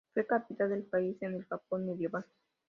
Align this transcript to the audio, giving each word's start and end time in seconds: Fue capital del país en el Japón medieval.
Fue 0.15 0.25
capital 0.25 0.71
del 0.71 0.81
país 0.83 1.15
en 1.21 1.35
el 1.35 1.45
Japón 1.45 1.85
medieval. 1.85 2.25